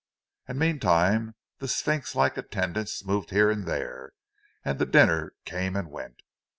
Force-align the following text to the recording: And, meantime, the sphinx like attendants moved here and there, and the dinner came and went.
And, 0.47 0.57
meantime, 0.57 1.35
the 1.59 1.67
sphinx 1.67 2.15
like 2.15 2.35
attendants 2.35 3.05
moved 3.05 3.29
here 3.29 3.51
and 3.51 3.65
there, 3.67 4.13
and 4.65 4.79
the 4.79 4.87
dinner 4.87 5.33
came 5.45 5.75
and 5.75 5.91
went. 5.91 6.23